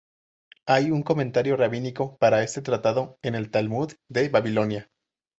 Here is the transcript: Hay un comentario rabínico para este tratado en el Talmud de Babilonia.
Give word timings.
Hay 0.65 0.89
un 0.89 1.03
comentario 1.03 1.55
rabínico 1.57 2.17
para 2.17 2.41
este 2.41 2.63
tratado 2.63 3.19
en 3.21 3.35
el 3.35 3.51
Talmud 3.51 3.93
de 4.09 4.29
Babilonia. 4.29 4.89